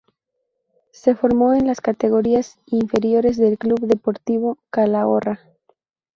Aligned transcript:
Se 0.93 1.13
formó 1.13 1.53
en 1.53 1.67
las 1.67 1.79
categorías 1.79 2.57
inferiores 2.65 3.37
del 3.37 3.59
Club 3.59 3.81
Deportivo 3.81 4.57
Calahorra. 4.71 5.41